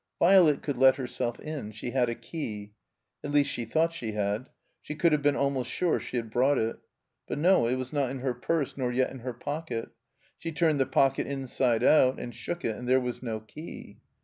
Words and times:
Violet 0.17 0.63
could 0.63 0.77
let 0.79 0.95
herself 0.95 1.39
in. 1.39 1.71
She 1.73 1.91
had 1.91 2.09
a 2.09 2.15
key. 2.15 2.71
At 3.23 3.29
least, 3.31 3.51
she 3.51 3.65
thought 3.65 3.93
she 3.93 4.13
had. 4.13 4.49
She 4.81 4.95
could 4.95 5.11
have 5.11 5.21
been 5.21 5.35
almost 5.35 5.69
sure 5.69 5.99
she 5.99 6.17
had 6.17 6.31
brought 6.31 6.57
it. 6.57 6.77
But 7.27 7.37
no, 7.37 7.67
it 7.67 7.75
was 7.75 7.93
not 7.93 8.09
in 8.09 8.21
her 8.21 8.33
purse, 8.33 8.75
nor 8.75 8.91
yet 8.91 9.11
in 9.11 9.19
her 9.19 9.33
pocket. 9.33 9.89
She 10.39 10.53
turned 10.53 10.79
the 10.79 10.87
pocket 10.87 11.27
inside 11.27 11.83
out 11.83 12.19
and 12.19 12.33
shook 12.33 12.65
it, 12.65 12.75
and 12.77 12.89
there 12.89 12.99
was 12.99 13.21
no 13.21 13.41
key. 13.41 13.99